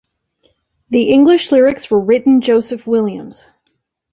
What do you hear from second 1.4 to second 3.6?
lyrics were written Joseph Williams.